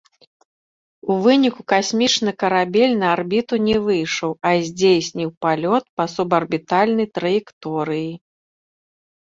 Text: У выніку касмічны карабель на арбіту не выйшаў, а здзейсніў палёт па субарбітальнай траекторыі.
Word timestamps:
У 1.15 1.17
выніку 1.25 1.61
касмічны 1.73 2.31
карабель 2.43 2.95
на 3.01 3.07
арбіту 3.17 3.55
не 3.67 3.77
выйшаў, 3.89 4.31
а 4.47 4.55
здзейсніў 4.71 5.29
палёт 5.47 5.83
па 5.99 6.03
субарбітальнай 6.15 7.07
траекторыі. 7.19 8.11